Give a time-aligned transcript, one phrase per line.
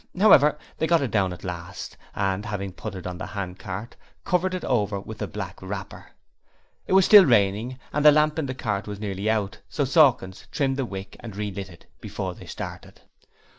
[0.17, 4.55] However, they got it down at last and, having put it on the handcart, covered
[4.55, 6.09] it over with the black wrapper.
[6.87, 10.47] It was still raining and the lamp in the cart was nearly out, so Sawkins
[10.51, 13.01] trimmed the wick and relit it before they started.